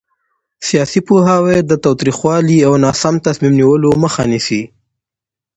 [0.67, 4.63] سیاسي پوهاوی د تاوتریخوالي او ناسم تصمیم نیولو مخه نیسي